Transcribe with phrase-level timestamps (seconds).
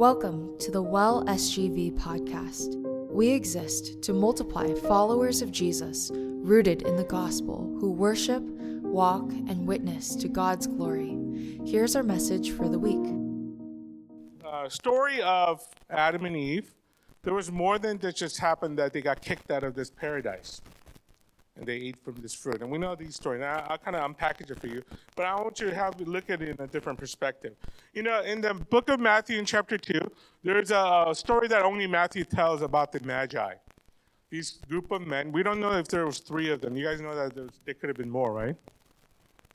[0.00, 2.74] Welcome to the Well SGV podcast.
[3.12, 9.66] We exist to multiply followers of Jesus rooted in the gospel who worship, walk, and
[9.66, 11.18] witness to God's glory.
[11.66, 13.12] Here's our message for the week.
[14.42, 16.72] Uh, story of Adam and Eve.
[17.20, 20.62] There was more than that just happened that they got kicked out of this paradise
[21.60, 22.62] and they ate from this fruit.
[22.62, 23.40] And we know these stories.
[23.40, 24.82] Now, I'll kind of unpackage it for you,
[25.14, 27.54] but I want you to have look at it in a different perspective.
[27.92, 30.00] You know, in the book of Matthew, in chapter two,
[30.42, 33.54] there's a story that only Matthew tells about the Magi.
[34.30, 35.32] These group of men.
[35.32, 36.76] We don't know if there was three of them.
[36.76, 38.56] You guys know that there, there could have been more, right?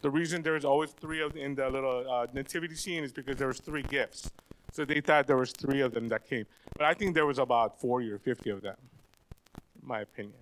[0.01, 3.47] The reason there's always three of in the little uh, nativity scene is because there
[3.47, 4.29] was three gifts.
[4.71, 6.45] So they thought there was three of them that came.
[6.77, 8.75] But I think there was about 40 or 50 of them,
[9.81, 10.35] in my opinion.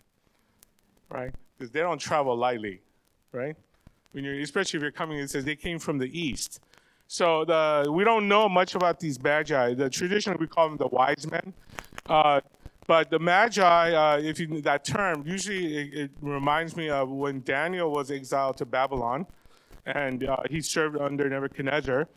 [1.09, 1.33] Right?
[1.63, 2.81] Because they don't travel lightly,
[3.31, 3.55] right?
[4.11, 6.59] When you're, especially if you're coming, it says they came from the east.
[7.07, 9.73] So the, we don't know much about these magi.
[9.73, 11.53] The tradition we call them the wise men.
[12.05, 12.41] Uh,
[12.85, 17.39] but the magi, uh, if you that term, usually it, it, reminds me of when
[17.43, 19.25] Daniel was exiled to Babylon,
[19.85, 22.09] and uh, he served under Nebuchadnezzar.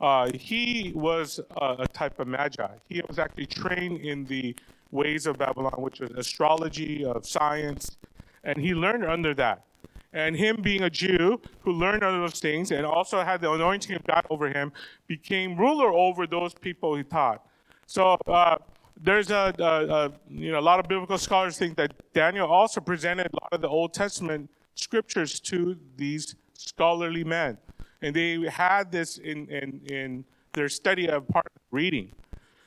[0.00, 2.68] Uh, he was a type of magi.
[2.88, 4.54] He was actually trained in the
[4.92, 7.96] ways of Babylon, which was astrology, of science,
[8.44, 9.64] and he learned under that.
[10.12, 13.96] And him being a Jew who learned under those things and also had the anointing
[13.96, 14.72] of God over him,
[15.06, 17.46] became ruler over those people he taught.
[17.86, 18.58] So uh,
[19.00, 22.80] there's a, a, a, you know a lot of biblical scholars think that Daniel also
[22.80, 27.58] presented a lot of the Old Testament scriptures to these scholarly men,
[28.02, 32.12] and they had this in in, in their study of part of reading.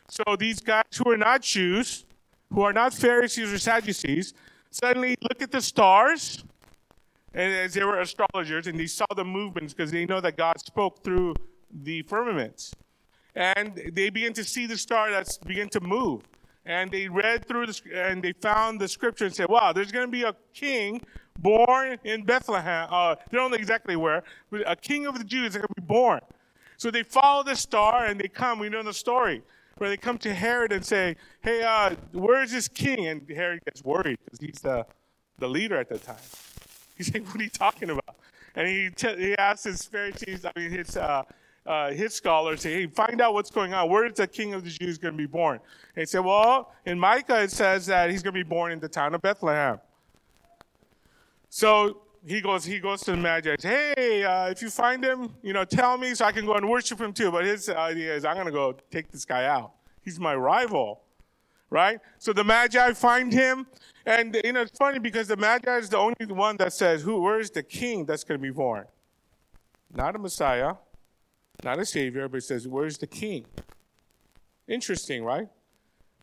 [0.08, 2.06] So these guys who are not Jews,
[2.52, 4.34] who are not Pharisees or Sadducees,
[4.76, 6.44] suddenly look at the stars,
[7.34, 10.60] and as they were astrologers, and they saw the movements because they know that God
[10.60, 11.36] spoke through
[11.84, 12.74] the firmaments.
[13.36, 16.24] And they began to see the star that's began to move.
[16.66, 20.08] And they read through the, and they found the scripture and said, wow, there's going
[20.08, 21.02] to be a king
[21.40, 22.88] born in Bethlehem.
[22.92, 25.82] Uh, they don't know exactly where, but a king of the Jews is going to
[25.82, 26.22] be born.
[26.78, 28.60] So they follow the star and they come.
[28.60, 29.42] We know the story
[29.78, 33.64] where they come to Herod and say, "Hey, uh, where is this king?" And Herod
[33.66, 34.86] gets worried because he's the
[35.38, 36.16] the leader at the time.
[36.98, 38.16] He's like, "What are you talking about?"
[38.56, 41.24] And he t- he asks his Pharisees, I mean his uh,
[41.66, 43.90] uh, his scholars, say, "Hey, find out what's going on.
[43.90, 45.60] Where is the king of the Jews going to be born?"
[45.96, 48.80] And he said, "Well, in Micah it says that he's going to be born in
[48.80, 49.82] the town of Bethlehem."
[51.50, 53.56] So he goes, he goes to the Magi.
[53.62, 56.68] Hey, uh, if you find him, you know, tell me so I can go and
[56.68, 57.32] worship him too.
[57.32, 59.74] But his idea is, I'm going to go take this guy out.
[60.02, 61.02] He's my rival,
[61.70, 62.00] right?
[62.18, 63.68] So the Magi find him,
[64.06, 67.22] and you know, it's funny because the Magi is the only one that says, "Who?
[67.22, 68.86] Where is the king that's going to be born?"
[69.94, 70.76] Not a Messiah,
[71.64, 73.46] not a Savior, but it says, "Where's the king?"
[74.68, 75.48] Interesting, right?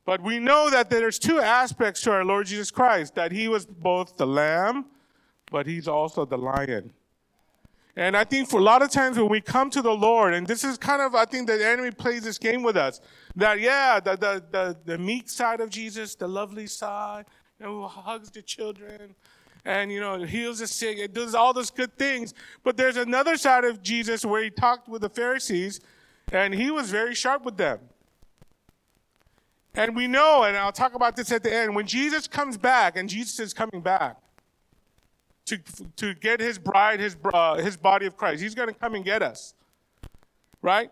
[0.04, 3.66] But we know that there's two aspects to our Lord Jesus Christ: that He was
[3.66, 4.86] both the Lamb
[5.52, 6.92] but he's also the lion.
[7.94, 10.46] And I think for a lot of times when we come to the Lord, and
[10.46, 13.02] this is kind of, I think the enemy plays this game with us,
[13.36, 17.26] that yeah, the, the, the, the meek side of Jesus, the lovely side,
[17.60, 19.14] you know, who hugs the children,
[19.66, 22.32] and you know, heals the sick, it does all those good things.
[22.64, 25.80] But there's another side of Jesus where he talked with the Pharisees,
[26.32, 27.78] and he was very sharp with them.
[29.74, 32.96] And we know, and I'll talk about this at the end, when Jesus comes back,
[32.96, 34.16] and Jesus is coming back,
[35.46, 35.58] to,
[35.96, 38.42] to get his bride, his, uh, his body of Christ.
[38.42, 39.54] He's going to come and get us.
[40.60, 40.90] Right?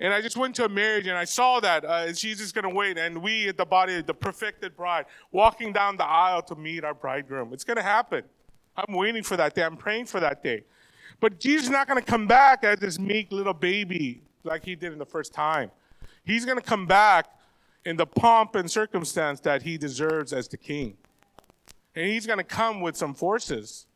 [0.00, 2.74] And I just went to a marriage and I saw that uh, Jesus going to
[2.74, 6.94] wait, and we, the body, the perfected bride, walking down the aisle to meet our
[6.94, 7.52] bridegroom.
[7.52, 8.24] It's going to happen.
[8.76, 9.62] I'm waiting for that day.
[9.62, 10.64] I'm praying for that day.
[11.20, 14.74] But Jesus is not going to come back as this meek little baby like he
[14.74, 15.70] did in the first time.
[16.24, 17.26] He's going to come back
[17.84, 20.96] in the pomp and circumstance that he deserves as the king.
[21.94, 23.86] And he's going to come with some forces.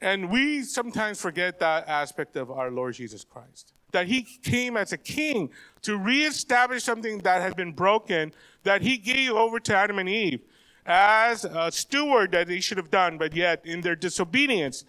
[0.00, 3.72] And we sometimes forget that aspect of our Lord Jesus Christ.
[3.92, 5.50] That he came as a king
[5.82, 8.32] to reestablish something that had been broken,
[8.62, 10.40] that he gave over to Adam and Eve
[10.86, 14.84] as a steward that they should have done, but yet in their disobedience,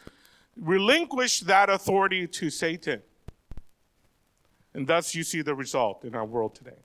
[0.56, 3.02] relinquished that authority to Satan.
[4.74, 6.78] And thus you see the result in our world today.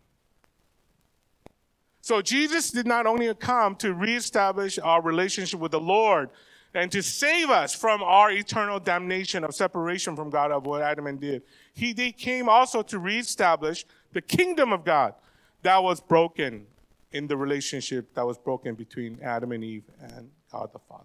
[2.02, 6.31] So Jesus did not only come to reestablish our relationship with the Lord
[6.75, 11.06] and to save us from our eternal damnation of separation from God of what Adam
[11.06, 11.43] and did.
[11.72, 15.14] He, came also to reestablish the kingdom of God
[15.62, 16.66] that was broken
[17.12, 21.04] in the relationship that was broken between Adam and Eve and God the Father.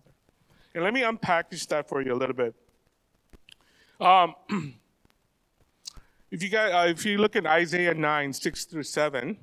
[0.73, 2.55] And let me unpackage that for you a little bit.
[3.99, 4.33] Um,
[6.29, 9.37] If you got, uh, if you look at Isaiah 9, 6 through 7,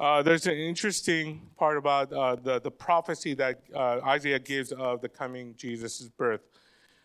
[0.00, 5.02] uh, there's an interesting part about uh, the, the prophecy that uh, Isaiah gives of
[5.02, 6.40] the coming Jesus' birth.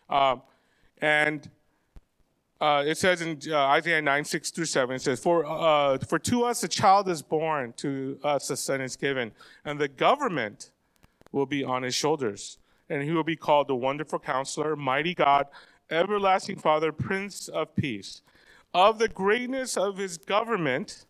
[0.08, 0.40] Um,
[1.02, 1.50] and
[2.58, 5.44] uh, it says in uh, Isaiah 9, 6 through 7, it says, for,
[6.08, 9.32] for to us a child is born, to us a son is given,
[9.66, 10.70] and the government
[11.32, 12.56] will be on his shoulders.
[12.88, 15.48] And he will be called the Wonderful Counselor, Mighty God,
[15.90, 18.22] Everlasting Father, Prince of Peace.
[18.72, 21.05] Of the greatness of his government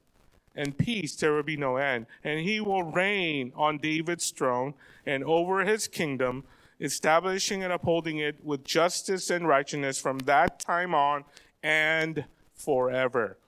[0.57, 2.07] and peace there will be no end.
[2.25, 4.75] And he will reign on David's throne
[5.05, 6.45] and over his kingdom
[6.81, 11.25] establishing and upholding it with justice and righteousness from that time on
[11.63, 12.25] and
[12.55, 13.39] forever.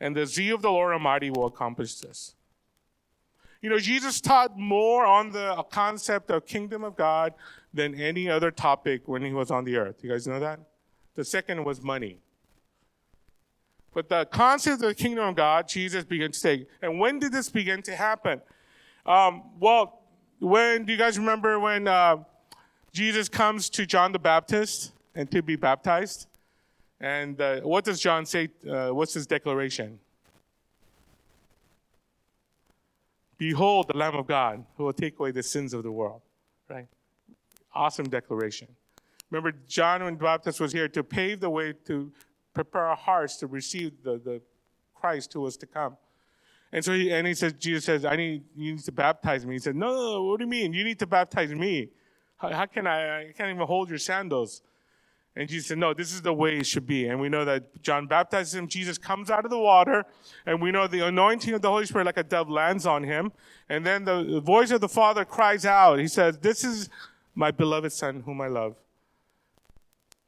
[0.00, 2.34] And the zeal of the Lord Almighty will accomplish this.
[3.60, 7.34] You know, Jesus taught more on the concept of kingdom of God
[7.72, 10.02] than any other topic when he was on the earth.
[10.02, 10.58] You guys know that?
[11.14, 12.18] The second was money.
[13.94, 16.66] But the concept of the kingdom of God, Jesus began to say.
[16.80, 18.40] And when did this begin to happen?
[19.04, 20.00] Um, well,
[20.38, 22.16] when do you guys remember when uh,
[22.92, 26.26] Jesus comes to John the Baptist and to be baptized.
[27.00, 28.50] And uh, what does John say?
[28.68, 29.98] Uh, what's his declaration?
[33.38, 36.20] Behold, the Lamb of God who will take away the sins of the world.
[36.68, 36.86] Right?
[37.74, 38.68] Awesome declaration.
[39.30, 42.12] Remember, John when the Baptist was here to pave the way to
[42.54, 44.42] prepare our hearts to receive the, the
[44.94, 45.96] Christ who was to come.
[46.72, 49.54] And so he, and he says, Jesus says, I need, you need to baptize me.
[49.54, 50.72] He said, no, no, no, what do you mean?
[50.72, 51.90] You need to baptize me.
[52.36, 53.28] How, how can I?
[53.28, 54.62] I can't even hold your sandals.
[55.34, 57.06] And Jesus said, No, this is the way it should be.
[57.06, 58.68] And we know that John baptizes him.
[58.68, 60.04] Jesus comes out of the water.
[60.44, 63.32] And we know the anointing of the Holy Spirit like a dove lands on him.
[63.68, 65.98] And then the voice of the Father cries out.
[66.00, 66.90] He says, This is
[67.34, 68.76] my beloved Son whom I love.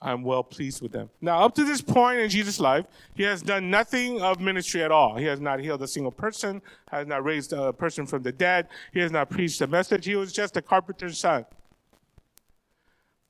[0.05, 1.09] I'm well pleased with them.
[1.23, 2.85] Now, up to this point in Jesus' life,
[3.15, 5.17] he has done nothing of ministry at all.
[5.17, 6.61] He has not healed a single person,
[6.91, 8.69] has not raised a person from the dead.
[8.93, 10.05] He has not preached a message.
[10.05, 11.47] He was just a carpenter's son.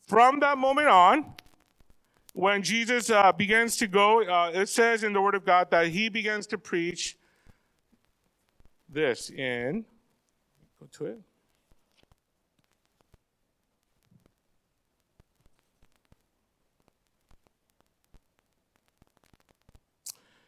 [0.08, 1.34] From that moment on,
[2.32, 5.86] when Jesus uh, begins to go, uh, it says in the Word of God that
[5.86, 7.16] he begins to preach
[8.88, 9.84] this in,
[10.80, 11.20] go to it.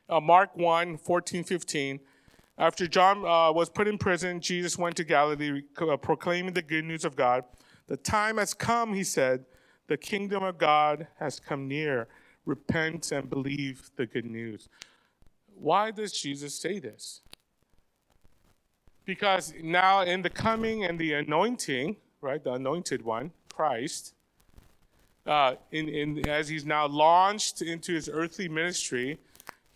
[0.08, 2.00] Uh, Mark 1 14, 15.
[2.58, 6.84] After John uh, was put in prison, Jesus went to Galilee uh, proclaiming the good
[6.84, 7.44] news of God.
[7.86, 9.44] The time has come, he said.
[9.88, 12.08] The kingdom of God has come near.
[12.44, 14.68] Repent and believe the good news.
[15.54, 17.22] Why does Jesus say this?
[19.04, 24.14] Because now, in the coming and the anointing, right, the anointed one, Christ,
[25.26, 29.18] uh, in, in, as he's now launched into his earthly ministry,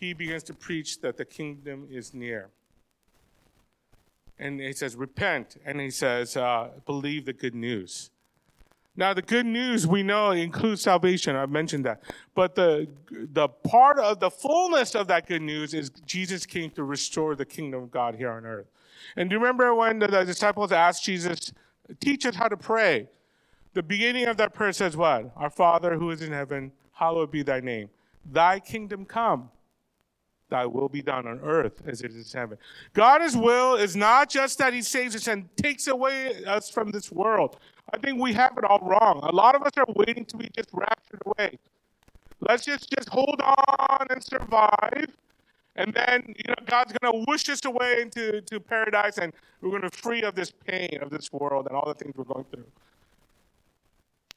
[0.01, 2.49] he begins to preach that the kingdom is near.
[4.39, 5.59] And he says, repent.
[5.67, 8.11] And he says, uh, believe the good news.
[8.97, 11.37] Now, the good news we know includes salvation.
[11.37, 12.03] I've mentioned that.
[12.35, 16.83] But the, the part of the fullness of that good news is Jesus came to
[16.83, 18.67] restore the kingdom of God here on earth.
[19.17, 21.53] And do you remember when the, the disciples asked Jesus,
[22.01, 23.09] teach us how to pray?
[23.75, 25.31] The beginning of that prayer says what?
[25.37, 27.91] Our Father who is in heaven, hallowed be thy name.
[28.25, 29.51] Thy kingdom come
[30.51, 32.59] thy will be done on earth as it is in heaven.
[32.93, 37.11] God's will is not just that he saves us and takes away us from this
[37.11, 37.57] world.
[37.93, 39.21] I think we have it all wrong.
[39.23, 41.59] A lot of us are waiting to be just raptured away.
[42.41, 45.07] Let's just, just hold on and survive.
[45.77, 49.71] And then, you know, God's going to whoosh us away into to paradise and we're
[49.71, 52.45] going to free of this pain of this world and all the things we're going
[52.53, 52.67] through.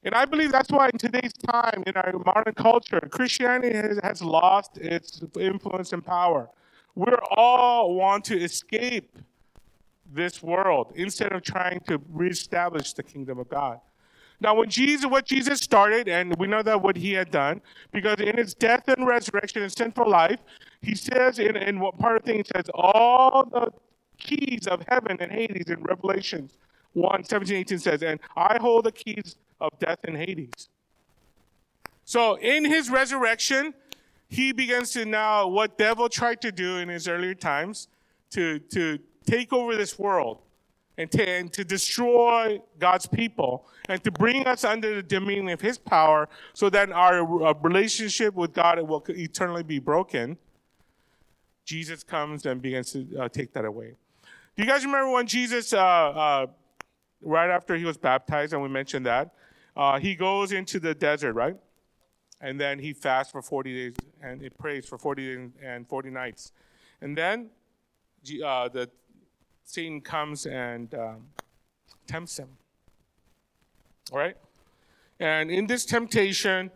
[0.05, 4.21] And I believe that's why in today's time, in our modern culture, Christianity has, has
[4.21, 6.49] lost its influence and power.
[6.95, 9.17] We all want to escape
[10.13, 13.79] this world instead of trying to reestablish the kingdom of God.
[14.41, 18.19] Now, when Jesus, what Jesus started, and we know that what he had done, because
[18.19, 20.39] in his death and resurrection and sinful life,
[20.81, 23.71] he says in, in what part of the thing, he says, all the
[24.17, 26.57] keys of heaven and Hades in Revelations
[26.93, 30.69] 1, 17, 18 says, and I hold the keys of death and Hades.
[32.05, 33.73] So in his resurrection,
[34.27, 37.87] he begins to now, what devil tried to do in his earlier times,
[38.31, 40.39] to, to take over this world
[40.97, 45.61] and to, and to destroy God's people and to bring us under the dominion of
[45.61, 50.37] his power so that our, our relationship with God will eternally be broken.
[51.65, 53.93] Jesus comes and begins to uh, take that away.
[54.55, 56.47] Do you guys remember when Jesus, uh, uh,
[57.21, 59.33] right after he was baptized, and we mentioned that,
[59.75, 61.57] uh, he goes into the desert, right?
[62.41, 66.51] And then he fasts for 40 days and it prays for 40 and 40 nights.
[67.01, 67.49] And then
[68.43, 68.89] uh, the
[69.63, 71.27] Satan comes and um,
[72.05, 72.49] tempts him.
[74.11, 74.35] All right?
[75.19, 76.69] And in this temptation,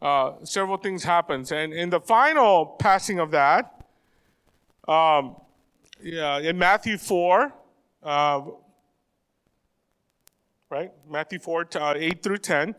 [0.00, 1.50] uh, several things happens.
[1.50, 3.84] And in the final passing of that,
[4.86, 5.36] um,
[6.00, 7.52] yeah, in Matthew 4,
[8.04, 8.40] uh,
[10.70, 10.92] right?
[11.08, 12.74] Matthew 4, uh, 8 through 10,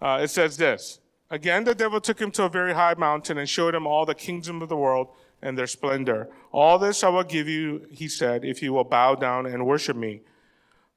[0.00, 1.00] uh, it says this.
[1.30, 4.14] Again, the devil took him to a very high mountain and showed him all the
[4.14, 5.08] kingdoms of the world
[5.42, 6.28] and their splendor.
[6.52, 9.96] All this I will give you, he said, if you will bow down and worship
[9.96, 10.22] me.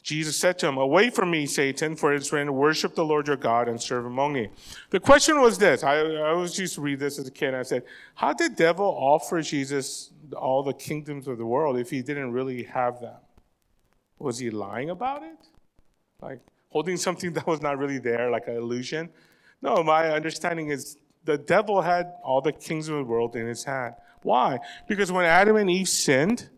[0.03, 3.38] Jesus said to him, Away from me, Satan, for it's written, Worship the Lord your
[3.38, 4.50] God and serve him only.
[4.89, 5.83] The question was this.
[5.83, 7.53] I, I always used to read this as a kid.
[7.53, 7.83] I said,
[8.15, 12.31] How did the devil offer Jesus all the kingdoms of the world if he didn't
[12.31, 13.17] really have them?
[14.17, 15.38] Was he lying about it?
[16.21, 19.09] Like holding something that was not really there, like an illusion?
[19.61, 23.63] No, my understanding is the devil had all the kings of the world in his
[23.63, 23.95] hand.
[24.23, 24.59] Why?
[24.87, 26.49] Because when Adam and Eve sinned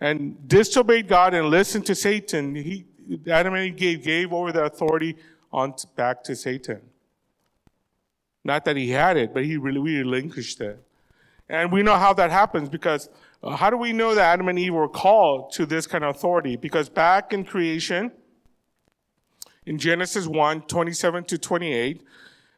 [0.00, 2.86] and disobeyed God and listened to Satan, he,
[3.28, 5.16] Adam and Eve gave, gave over the authority
[5.52, 6.80] on back to Satan.
[8.44, 10.82] Not that he had it, but he really relinquished it.
[11.48, 13.08] And we know how that happens because
[13.42, 16.14] uh, how do we know that Adam and Eve were called to this kind of
[16.14, 16.56] authority?
[16.56, 18.12] Because back in creation,
[19.66, 22.02] in Genesis 1, 27 to 28,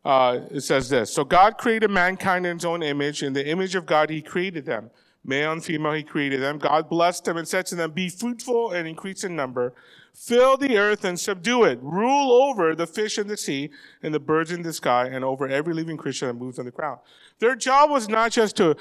[0.04, 1.12] uh, it says this.
[1.12, 3.22] So God created mankind in his own image.
[3.22, 4.90] In the image of God, he created them.
[5.24, 6.58] Male and female, he created them.
[6.58, 9.72] God blessed them and said to them, Be fruitful and increase in number.
[10.14, 11.78] Fill the earth and subdue it.
[11.80, 13.70] Rule over the fish in the sea
[14.02, 16.70] and the birds in the sky and over every living creature that moves on the
[16.72, 16.98] ground.
[17.38, 18.76] Their job was not just to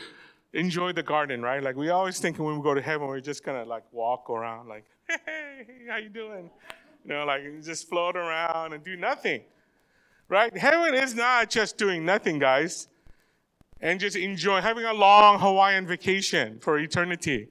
[0.54, 1.62] enjoy the garden, right?
[1.64, 4.68] Like we always think when we go to heaven, we're just gonna like walk around
[4.68, 6.50] like, hey, how you doing?
[7.04, 9.42] You know, like just float around and do nothing
[10.32, 10.58] right?
[10.58, 12.88] Heaven is not just doing nothing, guys,
[13.82, 17.50] and just enjoy having a long Hawaiian vacation for eternity.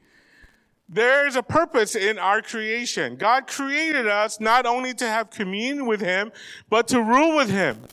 [0.88, 3.16] There's a purpose in our creation.
[3.16, 6.32] God created us not only to have communion with Him,
[6.70, 7.84] but to rule with Him.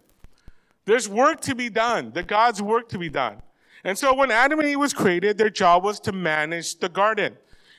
[0.85, 3.41] There's work to be done, the God's work to be done.
[3.83, 7.37] And so when Adam and Eve was created, their job was to manage the garden.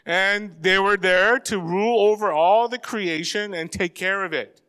[0.09, 4.63] And they were there to rule over all the creation and take care of it.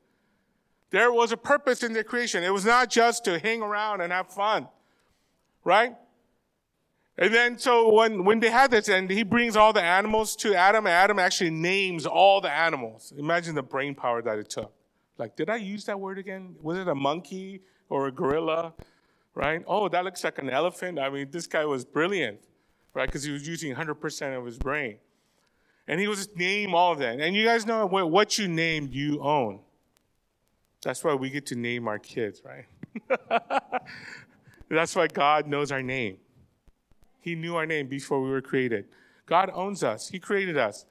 [0.90, 2.44] There was a purpose in their creation.
[2.44, 4.68] It was not just to hang around and have fun,
[5.64, 5.96] right?
[7.18, 10.56] And then, so when, when they had this, and he brings all the animals to
[10.56, 13.14] Adam, Adam actually names all the animals.
[13.18, 14.74] Imagine the brain power that it took.
[15.18, 16.56] Like, did I use that word again?
[16.62, 18.74] Was it a monkey or a gorilla?
[19.36, 19.64] Right?
[19.66, 21.00] Oh, that looks like an elephant.
[21.00, 22.40] I mean, this guy was brilliant,
[22.94, 23.06] right?
[23.06, 24.98] Because he was using 100% of his brain.
[25.90, 27.20] And he was just name all of them.
[27.20, 29.60] And you guys know what you name, you own.
[30.84, 32.66] That's why we get to name our kids, right?
[34.70, 36.18] That's why God knows our name.
[37.20, 38.86] He knew our name before we were created.
[39.26, 40.86] God owns us, He created us.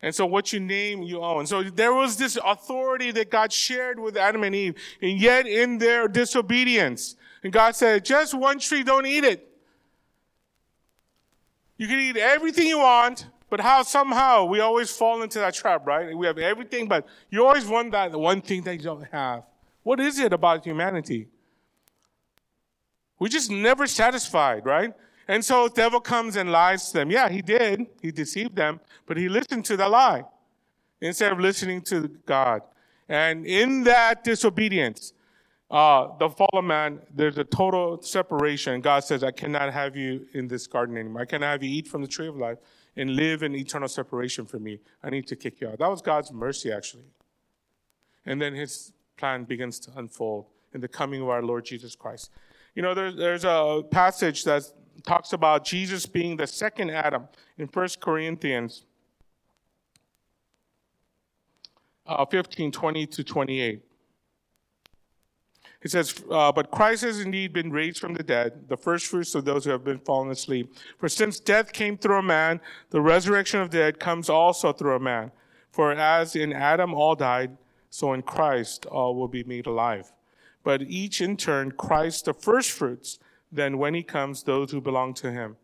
[0.00, 1.46] And so what you name, you own.
[1.46, 4.76] So there was this authority that God shared with Adam and Eve.
[5.02, 9.44] And yet in their disobedience, and God said, just one tree, don't eat it.
[11.76, 15.86] You can eat everything you want, but how somehow we always fall into that trap,
[15.86, 16.16] right?
[16.16, 19.44] We have everything, but you always want that one thing that you don't have.
[19.82, 21.28] What is it about humanity?
[23.18, 24.92] We're just never satisfied, right?
[25.26, 27.10] And so the devil comes and lies to them.
[27.10, 27.86] Yeah, he did.
[28.00, 30.24] He deceived them, but he listened to the lie
[31.00, 32.62] instead of listening to God.
[33.08, 35.14] And in that disobedience,
[35.70, 38.80] uh, the fallen man, there's a total separation.
[38.80, 41.22] God says, I cannot have you in this garden anymore.
[41.22, 42.58] I cannot have you eat from the tree of life
[42.98, 44.80] and live in eternal separation from me.
[45.02, 45.78] I need to kick you out.
[45.78, 47.04] That was God's mercy, actually.
[48.26, 52.30] And then his plan begins to unfold in the coming of our Lord Jesus Christ.
[52.74, 54.64] You know, there's, there's a passage that
[55.06, 58.84] talks about Jesus being the second Adam in 1 Corinthians
[62.04, 63.82] uh, 15, 20 to 28.
[65.88, 69.46] It says, uh, But Christ has indeed been raised from the dead, the firstfruits of
[69.46, 70.74] those who have been fallen asleep.
[70.98, 74.96] For since death came through a man, the resurrection of the dead comes also through
[74.96, 75.32] a man.
[75.70, 77.56] For as in Adam all died,
[77.88, 80.12] so in Christ all will be made alive.
[80.62, 83.18] But each in turn, Christ the firstfruits,
[83.50, 85.56] then when he comes, those who belong to him.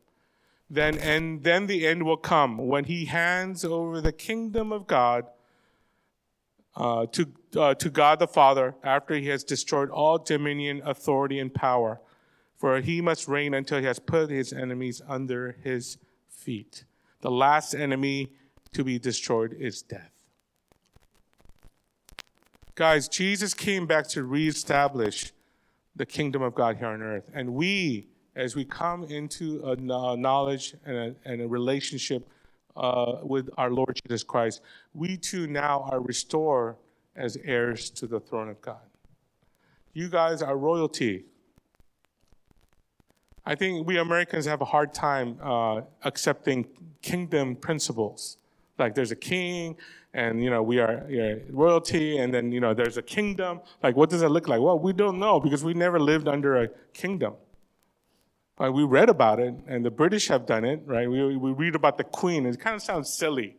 [0.71, 5.26] Then, and then the end will come when he hands over the kingdom of God
[6.76, 7.26] uh, to,
[7.57, 12.00] uh, to God the Father after he has destroyed all dominion, authority, and power.
[12.57, 16.85] For he must reign until he has put his enemies under his feet.
[17.21, 18.33] The last enemy
[18.73, 20.11] to be destroyed is death.
[22.75, 25.33] Guys, Jesus came back to reestablish
[25.95, 27.31] the kingdom of God here on earth.
[27.33, 29.76] And we as we come into a
[30.16, 32.28] knowledge and a, and a relationship
[32.76, 34.61] uh, with our Lord Jesus Christ,
[34.95, 36.77] we too now are restored
[37.17, 38.87] as heirs to the throne of God.
[39.93, 41.25] You guys are royalty.
[43.45, 46.67] I think we Americans have a hard time uh, accepting
[47.03, 48.39] kingdom principles.
[48.79, 49.77] Like there's a king,
[50.15, 53.61] and you know we are you know, royalty, and then you know there's a kingdom.
[53.83, 54.61] Like what does it look like?
[54.61, 57.35] Well, we don't know because we never lived under a kingdom.
[58.59, 61.11] Uh, we read about it, and the British have done it, right?
[61.11, 62.47] We, we read about the Queen.
[62.47, 63.57] It kind of sounds silly.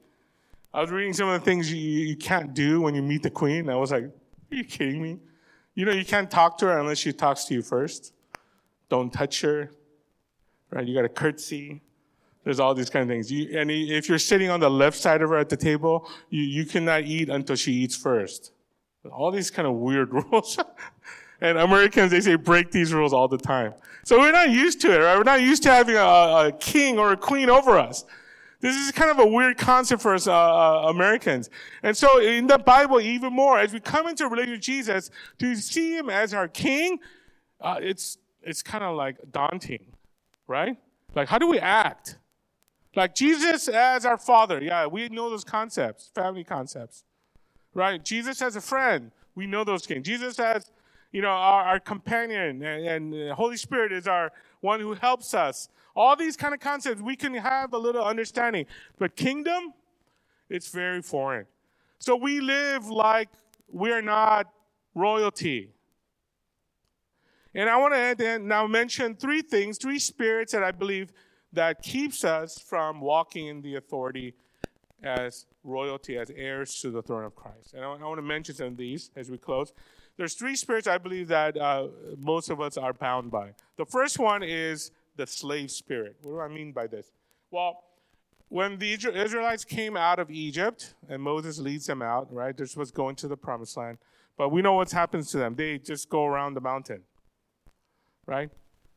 [0.75, 3.29] I was reading some of the things you, you can't do when you meet the
[3.29, 3.69] Queen.
[3.69, 4.11] I was like, are
[4.49, 5.19] you kidding me?
[5.73, 8.13] You know, you can't talk to her unless she talks to you first.
[8.89, 9.71] Don't touch her,
[10.71, 10.85] right?
[10.85, 11.81] You got to curtsy.
[12.43, 13.31] There's all these kind of things.
[13.31, 16.43] You, and if you're sitting on the left side of her at the table, you,
[16.43, 18.51] you cannot eat until she eats first.
[19.09, 20.59] All these kind of weird rules.
[21.39, 23.73] and Americans, they say break these rules all the time.
[24.03, 25.15] So we're not used to it, right?
[25.17, 25.99] We're not used to having a,
[26.47, 28.03] a king or a queen over us.
[28.65, 31.51] This is kind of a weird concept for us uh, uh, Americans.
[31.83, 35.11] And so in the Bible, even more, as we come into a relationship with Jesus,
[35.37, 36.97] to see him as our king,
[37.61, 39.85] uh, it's, it's kind of like daunting,
[40.47, 40.77] right?
[41.13, 42.17] Like, how do we act?
[42.95, 44.59] Like Jesus as our father.
[44.59, 47.03] Yeah, we know those concepts, family concepts,
[47.75, 48.03] right?
[48.03, 49.11] Jesus as a friend.
[49.35, 50.07] We know those things.
[50.07, 50.71] Jesus as
[51.11, 54.31] you know, our, our companion, and, and the Holy Spirit is our
[54.61, 55.69] one who helps us.
[55.95, 58.65] All these kind of concepts, we can have a little understanding.
[58.99, 59.73] But kingdom,
[60.49, 61.45] it's very foreign.
[61.99, 63.29] So we live like
[63.69, 64.51] we're not
[64.93, 65.71] royalty.
[67.53, 71.13] And I want to now mention three things, three spirits that I believe
[71.53, 74.33] that keeps us from walking in the authority
[75.01, 77.73] as royalty, as heirs to the throne of Christ.
[77.73, 79.71] And I want to mention some of these as we close.
[80.17, 81.87] There's three spirits I believe that uh,
[82.17, 83.51] most of us are bound by.
[83.77, 86.17] The first one is the slave spirit.
[86.21, 87.11] What do I mean by this?
[87.51, 87.83] Well,
[88.49, 92.55] when the Israelites came out of Egypt and Moses leads them out, right?
[92.55, 93.97] They're supposed to go into the promised land.
[94.37, 95.55] But we know what happens to them.
[95.55, 97.01] They just go around the mountain,
[98.25, 98.49] right?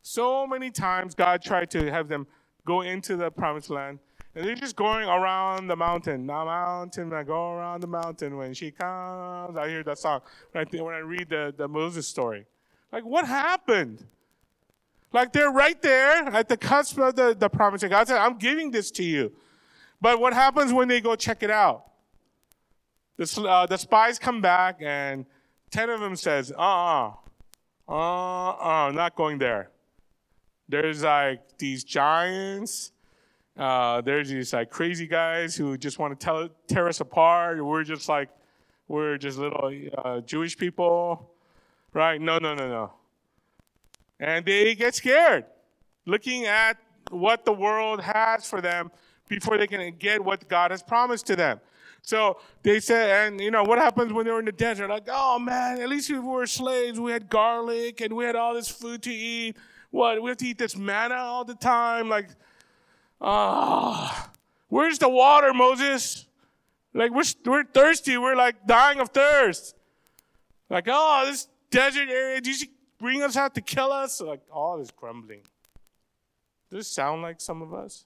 [0.03, 2.27] So many times God tried to have them
[2.67, 4.01] go into the promised land
[4.35, 6.27] and they're just going around the mountain.
[6.27, 8.37] The mountain, I go around the mountain.
[8.37, 10.21] When she comes, I hear that song.
[10.55, 12.47] right when I read the, the Moses story.
[12.93, 14.05] Like, what happened?
[15.13, 17.83] Like, they're right there at the cusp of the, the promise.
[17.83, 19.33] Of God said, I'm giving this to you.
[20.01, 21.85] But what happens when they go check it out?
[23.17, 25.27] The, uh, the spies come back and
[25.71, 27.13] 10 of them says, uh-uh,
[27.89, 29.71] uh-uh, not going there.
[30.69, 32.93] There's like these giants
[33.59, 37.63] uh, there's these like crazy guys who just want to tell, tear us apart.
[37.65, 38.29] We're just like,
[38.87, 41.29] we're just little uh, Jewish people,
[41.93, 42.21] right?
[42.21, 42.93] No, no, no, no.
[44.21, 45.45] And they get scared
[46.07, 46.77] looking at
[47.11, 48.91] what the world has for them
[49.29, 51.61] before they can get what God has promised to them.
[52.03, 54.89] So they said, and you know, what happens when they're in the desert?
[54.89, 58.55] Like, oh man, at least we were slaves, we had garlic and we had all
[58.55, 59.57] this food to eat.
[59.91, 62.09] What, we have to eat this manna all the time?
[62.09, 62.29] Like,
[63.21, 64.31] Ah,
[64.69, 66.27] where's the water, Moses?
[66.95, 68.17] Like we're, we're thirsty.
[68.17, 69.75] We're like dying of thirst.
[70.71, 74.21] Like, oh, this desert area, did you bring us out to kill us?
[74.21, 75.41] Like all this grumbling.
[76.71, 78.05] Does this sound like some of us?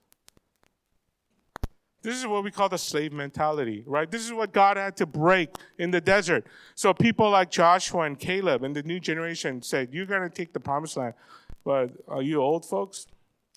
[2.03, 4.11] This is what we call the slave mentality, right?
[4.11, 6.45] This is what God had to break in the desert.
[6.75, 10.51] So people like Joshua and Caleb and the new generation said, You're going to take
[10.51, 11.13] the promised land.
[11.63, 13.07] But are you old folks?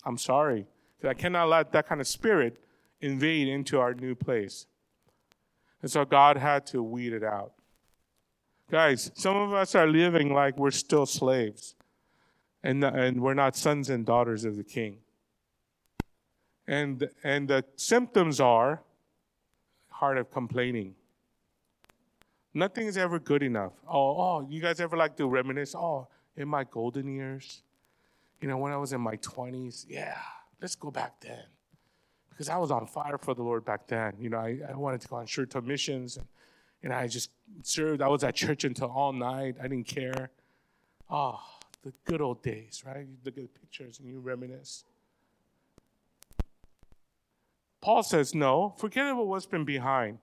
[0.05, 0.65] I'm sorry.
[1.03, 2.57] I cannot let that kind of spirit
[3.01, 4.65] invade into our new place.
[5.81, 7.51] And so God had to weed it out.
[8.69, 11.75] Guys, some of us are living like we're still slaves
[12.63, 14.97] and, and we're not sons and daughters of the king.
[16.67, 18.81] And, and the symptoms are
[19.89, 20.95] heart of complaining.
[22.53, 23.71] Nothing is ever good enough.
[23.87, 25.73] Oh, oh, you guys ever like to reminisce?
[25.73, 27.61] Oh, in my golden years,
[28.41, 30.17] you know, when I was in my 20s, yeah,
[30.61, 31.43] let's go back then.
[32.29, 34.13] Because I was on fire for the Lord back then.
[34.19, 36.17] You know, I, I wanted to go on short term missions.
[36.17, 36.27] And,
[36.83, 37.31] and I just
[37.63, 38.01] served.
[38.01, 39.55] I was at church until all night.
[39.59, 40.29] I didn't care.
[41.09, 42.99] Ah, oh, the good old days, right?
[42.99, 44.83] You look at the pictures and you reminisce.
[47.81, 50.19] Paul says, no, forget about what's been behind.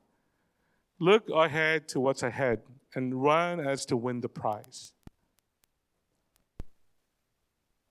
[0.98, 2.60] Look ahead to what's ahead
[2.94, 4.92] and run as to win the prize.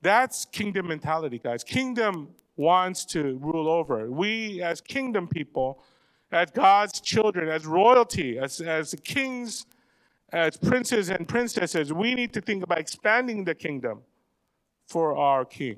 [0.02, 1.64] That's kingdom mentality, guys.
[1.64, 4.12] Kingdom wants to rule over.
[4.12, 5.82] We, as kingdom people,
[6.34, 9.66] as God's children, as royalty, as, as kings,
[10.32, 14.02] as princes and princesses, we need to think about expanding the kingdom
[14.88, 15.78] for our king,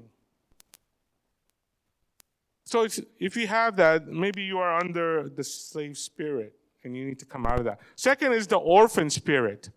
[2.66, 7.06] So if, if you have that, maybe you are under the slave spirit and you
[7.06, 7.80] need to come out of that.
[7.96, 9.70] Second is the orphan spirit.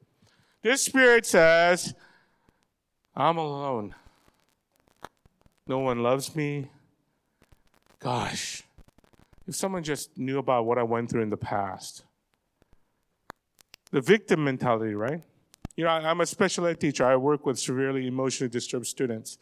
[0.62, 1.94] This spirit says,
[3.14, 3.94] I'm alone.
[5.66, 6.70] No one loves me.
[8.00, 8.57] Gosh,
[9.48, 12.04] if someone just knew about what I went through in the past.
[13.90, 15.22] The victim mentality, right?
[15.74, 17.06] You know, I'm a special ed teacher.
[17.06, 19.38] I work with severely emotionally disturbed students.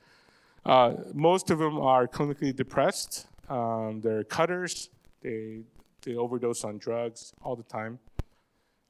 [0.64, 3.26] Uh, most of them are clinically depressed.
[3.48, 4.90] Um, they're cutters.
[5.22, 5.62] They
[6.02, 7.98] they overdose on drugs all the time.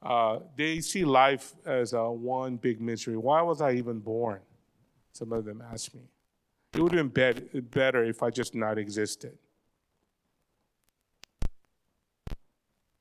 [0.03, 3.17] Uh, they see life as a one big misery.
[3.17, 4.41] Why was I even born?
[5.13, 6.01] Some of them ask me.
[6.73, 9.39] It would have been better if I just not existed.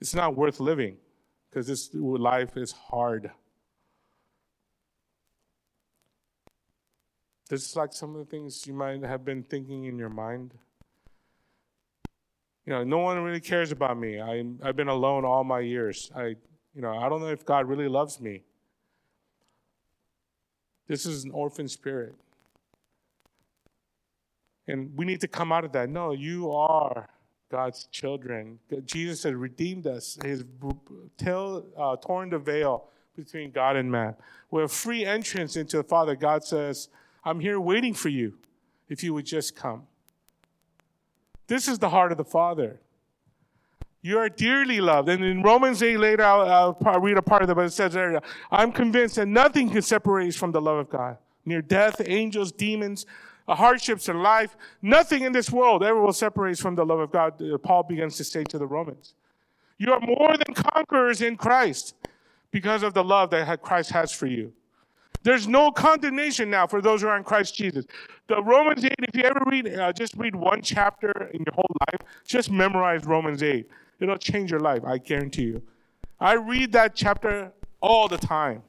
[0.07, 0.99] It's not worth living
[1.51, 3.33] because this life is hard.
[7.51, 10.55] This is like some of the things you might have been thinking in your mind.
[12.67, 14.21] You know, no one really cares about me.
[14.21, 16.13] I, I've been alone all my years.
[16.15, 16.37] I,
[16.73, 18.45] you know, I don't know if God really loves me.
[20.87, 22.15] This is an orphan spirit.
[24.69, 25.91] And we need to come out of that.
[25.91, 27.09] No, you are
[27.51, 28.59] God's children.
[28.85, 30.19] Jesus has redeemed us.
[30.25, 34.15] He's uh, torn the veil between God and man.
[34.51, 36.17] We have free entrance into the Father.
[36.17, 36.89] God says,
[37.25, 38.35] I'm here waiting for you
[38.89, 39.85] if you would just come.
[41.47, 42.81] This is the heart of the Father.
[44.03, 45.09] You are dearly loved.
[45.09, 47.97] And in Romans 8 later, I'll, I'll read a part of it, but it says
[48.51, 51.19] I'm convinced that nothing can separate us from the love of God.
[51.45, 53.07] Near death, angels, demons,
[53.55, 57.13] hardships in life, nothing in this world ever will separate us from the love of
[57.13, 59.15] God, uh, Paul begins to say to the Romans.
[59.79, 61.95] You are more than conquerors in Christ
[62.51, 64.53] because of the love that Christ has for you.
[65.23, 67.85] There's no condemnation now for those who are in Christ Jesus.
[68.29, 71.77] The Romans 8, if you ever read, uh, just read one chapter in your whole
[71.81, 73.69] life, just memorize Romans 8.
[74.01, 75.63] It'll change your life, I guarantee you.
[76.21, 78.63] I read that chapter all the time.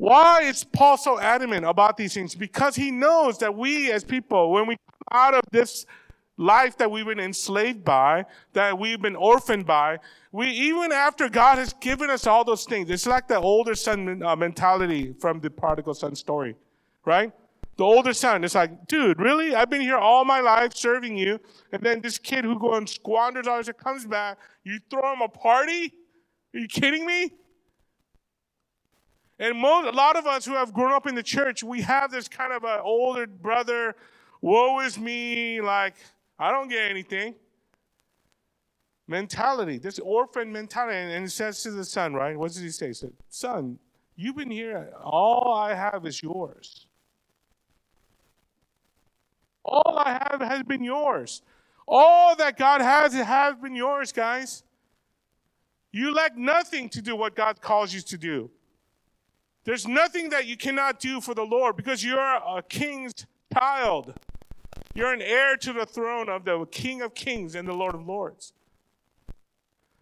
[0.00, 2.34] Why is Paul so adamant about these things?
[2.34, 5.84] Because he knows that we as people, when we come out of this
[6.38, 9.98] life that we've been enslaved by, that we've been orphaned by,
[10.32, 14.22] we even after God has given us all those things, it's like the older son
[14.22, 16.56] uh, mentality from the prodigal son story,
[17.04, 17.30] right?
[17.76, 19.54] The older son is like, dude, really?
[19.54, 21.38] I've been here all my life serving you,
[21.72, 25.20] and then this kid who goes and squanders all his comes back, you throw him
[25.20, 25.92] a party?
[26.54, 27.34] Are you kidding me?
[29.40, 32.10] And most, a lot of us who have grown up in the church, we have
[32.10, 33.96] this kind of an older brother,
[34.42, 35.94] woe is me, like,
[36.38, 37.34] I don't get anything.
[39.08, 40.98] Mentality, this orphan mentality.
[41.14, 42.36] And it says to the son, right?
[42.36, 42.88] What does he say?
[42.88, 43.78] He said, Son,
[44.14, 44.92] you've been here.
[45.02, 46.86] All I have is yours.
[49.64, 51.40] All I have has been yours.
[51.88, 54.64] All that God has has been yours, guys.
[55.92, 58.50] You lack nothing to do what God calls you to do.
[59.64, 64.14] There's nothing that you cannot do for the Lord because you're a king's child.
[64.94, 68.06] You're an heir to the throne of the King of Kings and the Lord of
[68.06, 68.52] Lords.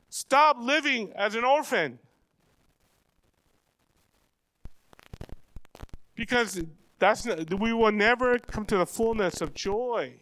[0.08, 1.98] Stop living as an orphan.
[6.14, 6.62] Because
[6.98, 10.14] that's we will never come to the fullness of joy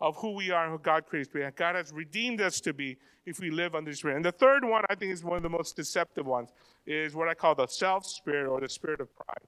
[0.00, 1.56] of who we are and who God created us to be.
[1.56, 4.16] God has redeemed us to be if we live under His Spirit.
[4.16, 6.50] And the third one, I think, is one of the most deceptive ones,
[6.86, 9.46] is what I call the self spirit or the spirit of pride.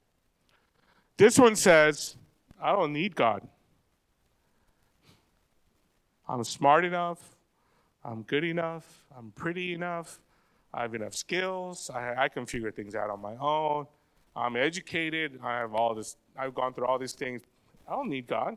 [1.16, 2.16] This one says,
[2.60, 3.46] I don't need God.
[6.28, 7.18] I'm smart enough.
[8.04, 9.04] I'm good enough.
[9.16, 10.20] I'm pretty enough.
[10.72, 11.90] I have enough skills.
[11.92, 13.86] I, I can figure things out on my own.
[14.36, 15.40] I'm educated.
[15.42, 16.16] I have all this.
[16.38, 17.42] I've gone through all these things.
[17.88, 18.56] I don't need God.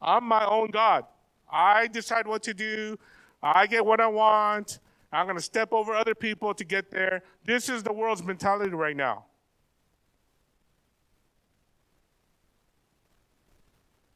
[0.00, 1.04] I'm my own God.
[1.50, 2.98] I decide what to do.
[3.42, 4.80] I get what I want.
[5.12, 7.22] I'm going to step over other people to get there.
[7.44, 9.24] This is the world's mentality right now.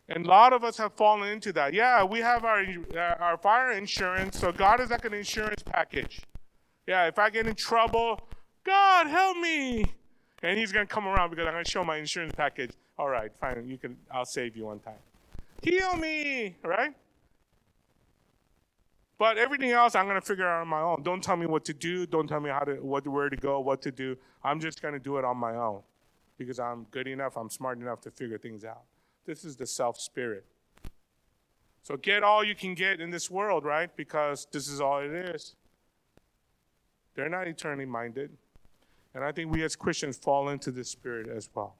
[0.08, 1.72] And a lot of us have fallen into that.
[1.72, 6.22] Yeah, we have our, uh, our fire insurance, so God is like an insurance package.
[6.88, 8.20] Yeah, if I get in trouble,
[8.64, 9.84] God help me.
[10.42, 12.72] And he's going to come around because I'm going to show my insurance package.
[12.98, 14.94] All right, fine, you can, I'll save you one time.
[15.62, 16.94] Heal me, right?
[19.18, 21.02] But everything else, I'm to figure out on my own.
[21.02, 22.06] Don't tell me what to do.
[22.06, 24.16] Don't tell me how to, what, where to go, what to do.
[24.42, 25.82] I'm just to do it on my own
[26.38, 28.84] because I'm good enough, I'm smart enough to figure things out.
[29.26, 30.46] This is the self spirit.
[31.82, 33.94] So get all you can get in this world, right?
[33.94, 35.54] Because this is all it is.
[37.14, 38.30] They're not eternally minded.
[39.14, 41.74] And I think we as Christians fall into this spirit as well.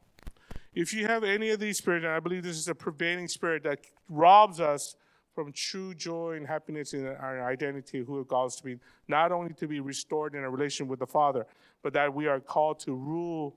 [0.74, 3.62] If you have any of these spirits, and I believe this is a pervading spirit
[3.64, 4.94] that robs us
[5.34, 8.78] from true joy and happiness in our identity, who God is to be,
[9.08, 11.46] not only to be restored in a relation with the Father,
[11.82, 13.56] but that we are called to rule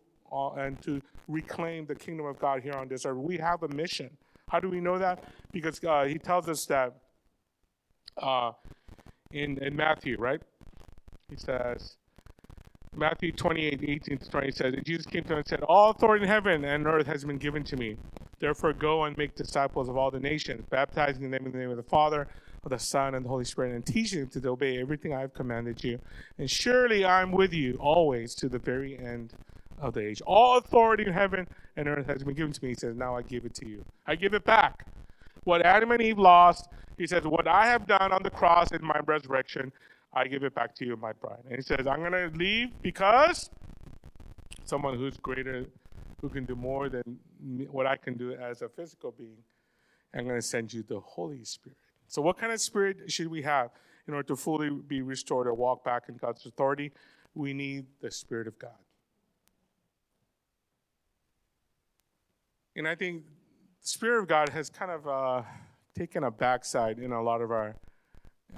[0.58, 3.18] and to reclaim the kingdom of God here on this earth.
[3.18, 4.10] We have a mission.
[4.50, 5.24] How do we know that?
[5.52, 6.96] Because uh, he tells us that
[8.18, 8.52] uh,
[9.32, 10.42] in, in Matthew, right?
[11.30, 11.98] He says,
[12.96, 16.30] Matthew 28, 18 to 20 says, Jesus came to him and said, All authority in
[16.30, 17.98] heaven and earth has been given to me.
[18.40, 21.78] Therefore, go and make disciples of all the nations, baptizing them in the name of
[21.78, 22.28] the Father,
[22.64, 25.34] of the Son, and the Holy Spirit, and teaching them to obey everything I have
[25.34, 26.00] commanded you.
[26.38, 29.34] And surely I'm with you always to the very end
[29.80, 30.22] of the age.
[30.26, 32.70] All authority in heaven and earth has been given to me.
[32.70, 33.84] He says, Now I give it to you.
[34.06, 34.86] I give it back.
[35.46, 38.84] What Adam and Eve lost, he says, What I have done on the cross in
[38.84, 39.72] my resurrection,
[40.14, 41.44] I give it back to you, my bride.
[41.48, 43.50] And he says, I'm going to leave because
[44.64, 45.66] someone who's greater,
[46.22, 47.20] who can do more than
[47.72, 49.44] what I can do as a physical being,
[50.14, 51.78] I'm going to send you the Holy Spirit.
[52.08, 53.72] So, what kind of spirit should we have
[54.08, 56.92] in order to fully be restored or walk back in God's authority?
[57.34, 58.78] We need the Spirit of God.
[62.76, 63.24] And I think
[63.82, 65.42] the Spirit of God has kind of uh,
[65.96, 67.76] taken a backside in a lot of our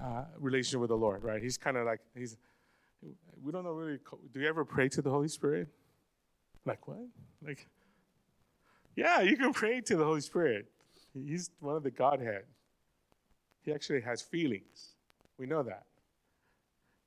[0.02, 1.42] uh, relationship with the Lord, right?
[1.42, 2.38] He's kind of like, he's,
[3.44, 4.00] we don't know really,
[4.34, 5.68] do you ever pray to the Holy Spirit?
[6.66, 7.00] Like what?
[7.46, 7.68] Like,
[8.96, 10.68] yeah, you can pray to the Holy Spirit.
[11.14, 12.44] He's one of the Godhead.
[13.62, 14.96] He actually has feelings.
[15.38, 15.84] We know that.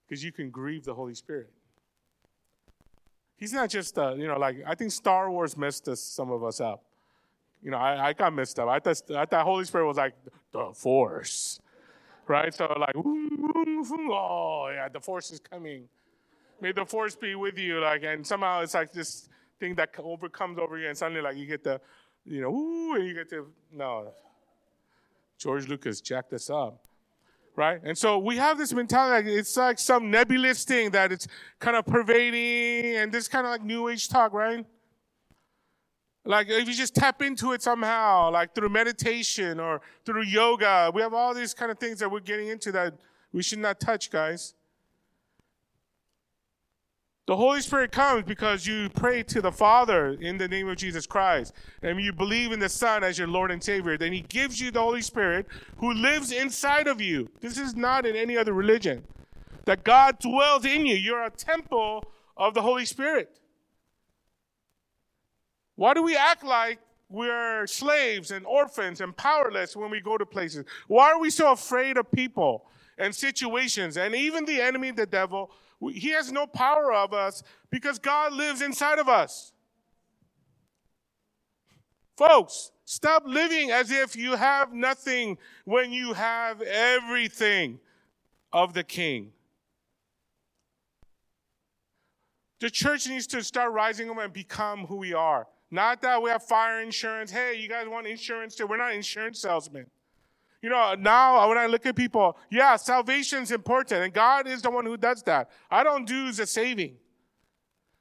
[0.07, 1.51] Because you can grieve the Holy Spirit.
[3.37, 6.43] He's not just, uh, you know, like, I think Star Wars messed us, some of
[6.43, 6.85] us up.
[7.63, 8.69] You know, I, I got messed up.
[8.69, 10.15] I thought, I thought Holy Spirit was like
[10.53, 11.61] the Force
[12.29, 12.55] right?
[12.55, 15.89] So like, oh yeah, the force is coming.
[16.61, 19.29] May the force be with you, like, and somehow it's like this
[19.61, 21.81] thing that overcomes over you, and suddenly like you get the,
[22.25, 24.13] you know, ooh, and you get to no.
[25.39, 26.85] George Lucas jacked us up,
[27.55, 27.81] right?
[27.85, 29.31] And so we have this mentality.
[29.31, 31.29] Like it's like some nebulous thing that it's
[31.61, 34.67] kind of pervading, and this kind of like new age talk, right?
[36.29, 41.01] Like if you just tap into it somehow, like through meditation or through yoga, we
[41.01, 42.93] have all these kind of things that we're getting into that
[43.33, 44.53] we should not touch, guys.
[47.27, 51.07] The Holy Spirit comes because you pray to the Father in the name of Jesus
[51.07, 53.97] Christ, and you believe in the Son as your Lord and Savior.
[53.97, 55.47] Then He gives you the Holy Spirit
[55.79, 57.31] who lives inside of you.
[57.41, 59.03] This is not in any other religion.
[59.65, 60.95] That God dwells in you.
[60.97, 62.05] You're a temple
[62.37, 63.39] of the Holy Spirit.
[65.79, 70.27] Why do we act like we're slaves and orphans and powerless when we go to
[70.27, 70.65] places?
[70.89, 72.67] Why are we so afraid of people
[72.99, 75.53] and situations and even the enemy, the devil?
[75.93, 79.53] He has no power of us because God lives inside of us.
[82.17, 87.79] Folks, stop living as if you have nothing when you have everything
[88.53, 89.31] of the King.
[92.59, 95.47] The church needs to start rising up and become who we are.
[95.71, 97.31] Not that we have fire insurance.
[97.31, 98.67] Hey, you guys want insurance too?
[98.67, 99.87] We're not insurance salesmen.
[100.63, 104.63] You know, now when I look at people, yeah, salvation is important, and God is
[104.63, 105.51] the one who does that.
[105.71, 106.97] I don't do the saving,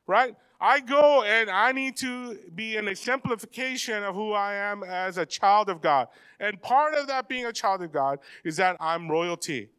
[0.07, 0.35] right?
[0.59, 5.25] I go and I need to be an exemplification of who I am as a
[5.25, 6.07] child of God.
[6.39, 9.69] And part of that being a child of God is that I'm royalty.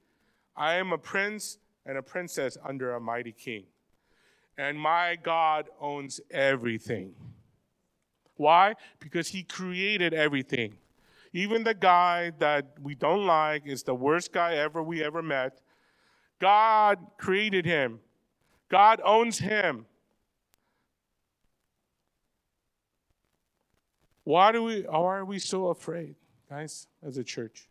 [0.57, 3.65] I am a prince and a princess under a mighty king.
[4.57, 7.15] And my God owns everything.
[8.39, 8.75] Why?
[9.01, 10.79] Because he created everything.
[11.33, 15.61] Even the guy that we don't like is the worst guy ever we ever met.
[16.41, 18.01] God created him.
[18.71, 19.87] God owns him.
[24.25, 26.15] Why do we why are we so afraid,
[26.49, 27.69] guys, as a church?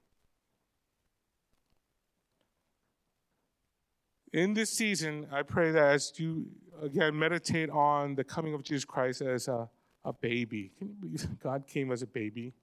[4.34, 6.48] In this season, I pray that as you
[6.82, 9.70] again meditate on the coming of Jesus Christ as a
[10.08, 10.72] a baby.
[10.80, 12.54] Can you believe God came as a baby?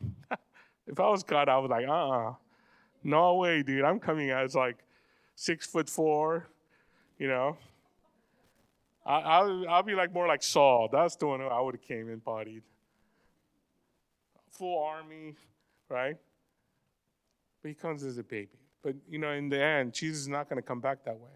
[0.86, 2.30] if I was God, I was like, uh uh-uh.
[2.30, 2.34] uh
[3.04, 3.84] No way, dude.
[3.84, 4.78] I'm coming as like
[5.36, 6.48] six foot four,
[7.18, 7.58] you know.
[9.04, 10.88] I, I'll, I'll be like more like Saul.
[10.90, 12.62] That's the one I would have came and bodied.
[14.52, 15.34] Full army,
[15.90, 16.16] right?
[17.62, 18.58] But he comes as a baby.
[18.82, 21.30] But, you know, in the end, Jesus is not going to come back that way.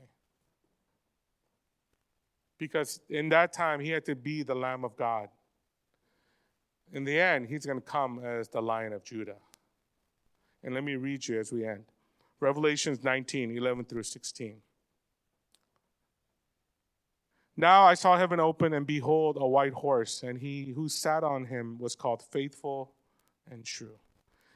[2.57, 5.28] Because in that time, he had to be the Lamb of God
[6.92, 9.37] in the end, he's going to come as the Lion of Judah.
[10.62, 11.85] And let me read you as we end
[12.40, 14.57] Revelations 19 11 through 16.
[17.57, 21.46] Now I saw heaven open, and behold, a white horse, and he who sat on
[21.46, 22.92] him was called faithful
[23.51, 23.98] and true.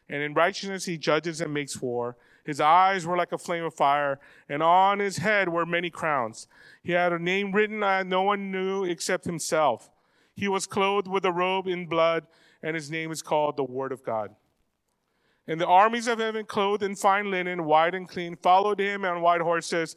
[0.09, 2.17] And in righteousness he judges and makes war.
[2.45, 6.47] His eyes were like a flame of fire, and on his head were many crowns.
[6.83, 9.91] He had a name written that no one knew except himself.
[10.35, 12.27] He was clothed with a robe in blood,
[12.63, 14.35] and his name is called the Word of God.
[15.47, 19.21] And the armies of heaven, clothed in fine linen, white and clean, followed him on
[19.21, 19.97] white horses.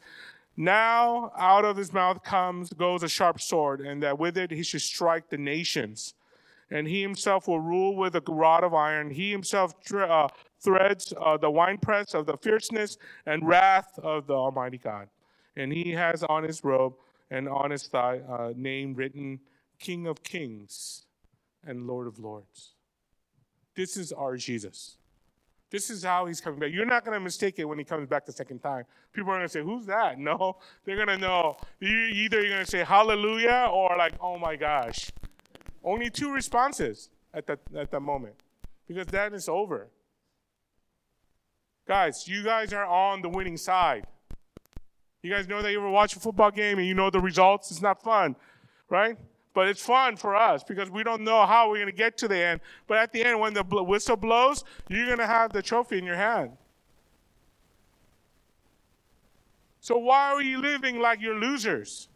[0.56, 4.62] Now out of his mouth comes goes a sharp sword, and that with it he
[4.62, 6.14] should strike the nations.
[6.70, 9.10] And he himself will rule with a rod of iron.
[9.10, 10.28] He himself uh,
[10.60, 15.08] threads uh, the winepress of the fierceness and wrath of the Almighty God.
[15.56, 16.94] And he has on his robe
[17.30, 19.38] and on his thigh a name written
[19.78, 21.06] King of Kings
[21.64, 22.72] and Lord of Lords.
[23.74, 24.96] This is our Jesus.
[25.70, 26.70] This is how he's coming back.
[26.72, 28.84] You're not going to mistake it when he comes back the second time.
[29.12, 30.18] People are going to say, Who's that?
[30.26, 31.56] No, they're going to know.
[31.80, 35.10] Either you're going to say hallelujah or like, Oh my gosh.
[35.82, 38.34] Only two responses at that, at that moment
[38.86, 39.88] because that is over.
[41.86, 44.06] Guys, you guys are on the winning side.
[45.22, 47.70] You guys know that you ever watch a football game and you know the results?
[47.70, 48.36] It's not fun,
[48.88, 49.16] right?
[49.56, 52.28] But it's fun for us because we don't know how we're going to get to
[52.28, 52.60] the end.
[52.86, 56.04] But at the end, when the whistle blows, you're going to have the trophy in
[56.04, 56.58] your hand.
[59.80, 62.10] So why are you living like you're losers?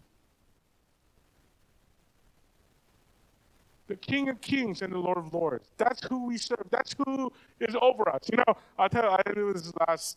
[3.89, 5.69] the King of Kings and the Lord of Lords.
[5.77, 6.67] That's who we serve.
[6.71, 8.21] That's who is over us.
[8.31, 10.17] You know, I'll tell you, I knew this last.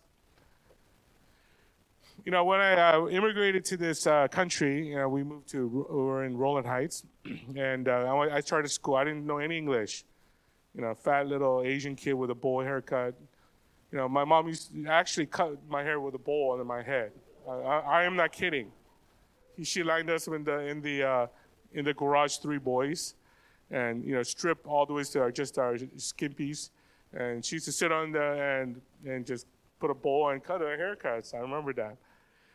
[2.25, 5.67] You know, when I uh, immigrated to this uh, country, you know, we moved to,
[5.67, 7.03] we were in Rowland Heights,
[7.57, 8.95] and uh, I started school.
[8.95, 10.05] I didn't know any English.
[10.73, 13.13] You know, fat little Asian kid with a bowl haircut.
[13.91, 16.81] You know, my mom used to actually cut my hair with a bowl under my
[16.81, 17.11] head.
[17.47, 18.71] I, I am not kidding.
[19.61, 21.27] She lined us in the in the uh,
[21.73, 23.15] in the garage, three boys
[23.73, 26.71] and you know stripped all the way to our, just our skin piece.
[27.11, 29.47] And she used to sit on there and and just
[29.79, 31.33] put a bowl and cut her haircuts.
[31.33, 31.97] I remember that.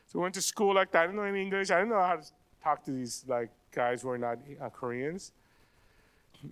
[0.08, 1.02] So we went to school like that.
[1.02, 1.70] I didn't know any English.
[1.70, 2.26] I didn't know how to
[2.64, 5.32] talk to these like guys who are not uh, Koreans.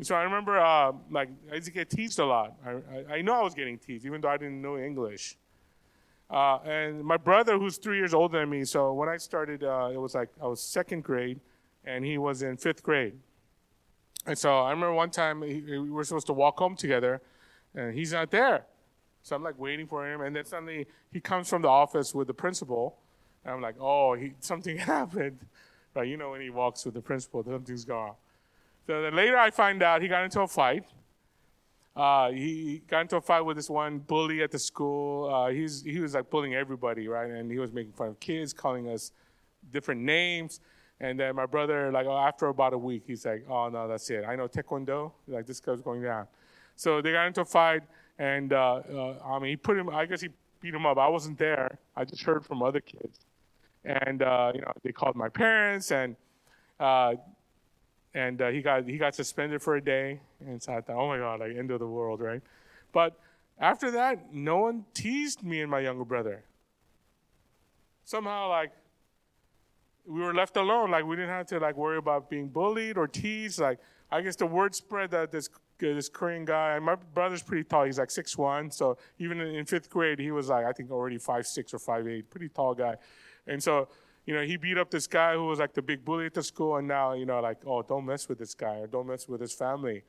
[0.02, 2.54] So I remember uh, like I used to get teased a lot.
[2.64, 5.38] I, I, I know I was getting teased even though I didn't know English.
[6.28, 9.90] Uh, and my brother, who's three years older than me, so when I started, uh,
[9.92, 11.40] it was like I was second grade,
[11.84, 13.14] and he was in fifth grade.
[14.26, 17.22] And so I remember one time he, we were supposed to walk home together,
[17.76, 18.66] and he's not there.
[19.22, 22.26] So I'm like waiting for him, and then suddenly he comes from the office with
[22.26, 22.98] the principal,
[23.46, 25.38] and I'm like, oh, he, something happened.
[25.94, 26.08] Right?
[26.08, 28.14] You know when he walks with the principal, something's gone.
[28.86, 30.84] So then later I find out he got into a fight.
[31.94, 35.32] Uh, he got into a fight with this one bully at the school.
[35.32, 37.30] Uh, he's, he was like bullying everybody, right?
[37.30, 39.12] And he was making fun of kids, calling us
[39.72, 40.60] different names.
[41.00, 44.08] And then my brother, like oh, after about a week, he's like, "Oh no, that's
[44.08, 44.24] it.
[44.26, 45.12] I know Taekwondo.
[45.28, 46.26] Like this guy's going down."
[46.74, 47.82] So they got into a fight,
[48.18, 49.90] and uh, uh, I mean, he put him.
[49.90, 50.30] I guess he
[50.60, 50.96] beat him up.
[50.96, 51.78] I wasn't there.
[51.94, 53.20] I just heard from other kids,
[53.86, 56.16] and uh, you know, they called my parents, and
[56.80, 57.14] uh,
[58.14, 60.20] and uh, he got he got suspended for a day.
[60.40, 62.42] And so I thought, "Oh my God, like end of the world, right?"
[62.92, 63.18] But
[63.58, 66.44] after that, no one teased me and my younger brother.
[68.04, 68.72] Somehow, like
[70.06, 70.90] we were left alone.
[70.90, 73.60] Like we didn't have to like worry about being bullied or teased.
[73.60, 73.78] Like
[74.10, 76.78] I guess the word spread that this this Korean guy.
[76.78, 77.84] My brother's pretty tall.
[77.84, 78.70] He's like six one.
[78.70, 82.08] So even in, fifth grade, he was like I think already five six or five
[82.08, 82.30] eight.
[82.30, 82.96] Pretty tall guy.
[83.46, 83.88] And so
[84.24, 86.42] you know he beat up this guy who was like the big bully at the
[86.42, 86.76] school.
[86.76, 89.40] And now you know like oh don't mess with this guy or don't mess with
[89.40, 90.02] his family.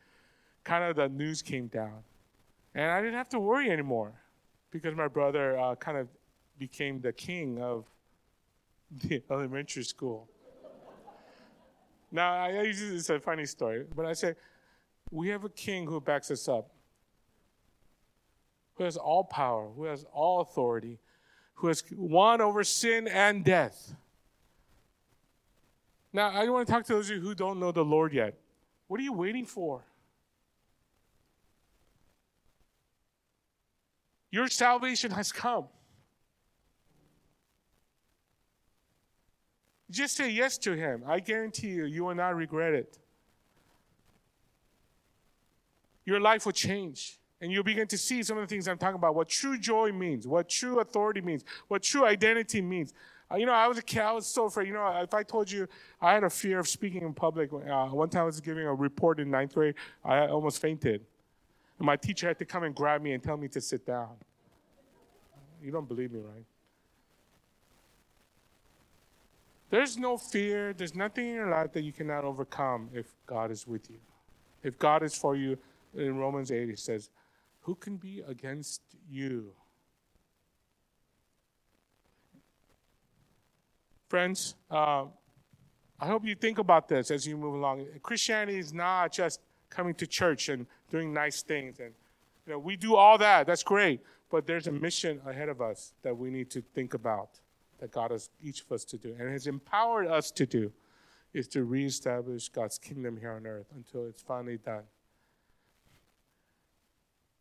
[0.64, 2.04] Kind of the news came down,
[2.76, 4.14] and I didn't have to worry anymore
[4.72, 6.08] because my brother uh, kind of
[6.58, 7.86] became the king of
[8.92, 10.28] the elementary school.
[12.12, 14.36] now, I, it's a funny story, but I say,
[15.12, 16.70] we have a king who backs us up,
[18.76, 21.00] who has all power, who has all authority,
[21.58, 23.96] who has won over sin and death.
[26.14, 28.36] Now, I want to talk to those of you who don't know the Lord yet.
[28.88, 29.84] What are you waiting for?
[34.30, 35.66] Your salvation has come.
[39.90, 41.04] Just say yes to Him.
[41.08, 43.00] I guarantee you, you will not regret it.
[46.06, 47.20] Your life will change.
[47.40, 49.92] And you'll begin to see some of the things I'm talking about what true joy
[49.92, 52.94] means, what true authority means, what true identity means.
[53.32, 54.68] Uh, you know, I was a kid, I was so afraid.
[54.68, 55.68] You know, if I told you
[56.02, 58.74] I had a fear of speaking in public, uh, one time I was giving a
[58.74, 61.06] report in ninth grade, I almost fainted.
[61.78, 64.10] And my teacher had to come and grab me and tell me to sit down.
[65.62, 66.46] You don't believe me, right?
[69.70, 73.68] There's no fear, there's nothing in your life that you cannot overcome if God is
[73.68, 73.98] with you.
[74.64, 75.58] If God is for you,
[75.96, 77.10] in Romans 8, it says,
[77.68, 79.52] Who can be against you?
[84.08, 85.04] Friends, uh,
[86.00, 87.86] I hope you think about this as you move along.
[88.02, 91.82] Christianity is not just coming to church and doing nice things.
[91.82, 91.94] And
[92.46, 93.48] you know, we do all that.
[93.48, 94.00] That's great.
[94.30, 97.32] But there's a mission ahead of us that we need to think about,
[97.80, 100.72] that God has each of us to do, and has empowered us to do,
[101.34, 104.84] is to reestablish God's kingdom here on earth until it's finally done.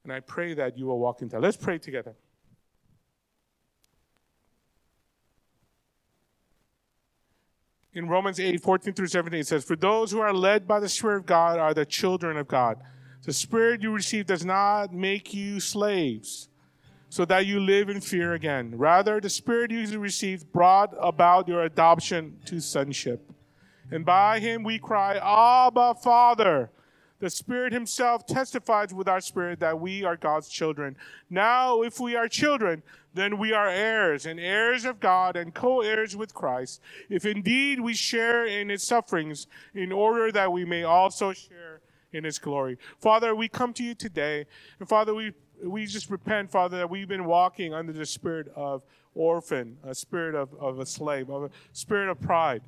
[0.06, 1.42] And I pray that you will walk into that.
[1.42, 2.14] Let's pray together.
[7.96, 10.88] in Romans 8, 14 through 17, it says, For those who are led by the
[10.88, 12.76] Spirit of God are the children of God.
[13.24, 16.50] The Spirit you receive does not make you slaves,
[17.08, 18.76] so that you live in fear again.
[18.76, 23.32] Rather, the Spirit you received brought about your adoption to sonship.
[23.90, 26.70] And by him we cry, Abba, Father.
[27.18, 30.96] The Spirit Himself testifies with our spirit that we are God's children.
[31.30, 32.82] Now, if we are children,
[33.14, 37.80] then we are heirs and heirs of God and co heirs with Christ, if indeed
[37.80, 41.80] we share in His sufferings, in order that we may also share
[42.12, 42.76] in His glory.
[42.98, 44.44] Father, we come to you today,
[44.78, 45.32] and Father, we,
[45.64, 48.82] we just repent, Father, that we've been walking under the spirit of
[49.14, 52.60] orphan, a spirit of, of a slave, of a spirit of pride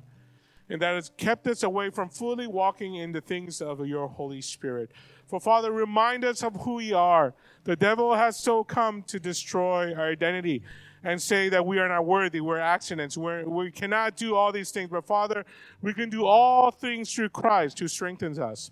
[0.69, 4.41] and that has kept us away from fully walking in the things of your Holy
[4.41, 4.91] Spirit.
[5.27, 7.33] For Father, remind us of who we are.
[7.63, 10.63] The devil has so come to destroy our identity
[11.03, 14.71] and say that we are not worthy, we're accidents, we're, we cannot do all these
[14.71, 14.89] things.
[14.89, 15.45] But Father,
[15.81, 18.71] we can do all things through Christ who strengthens us.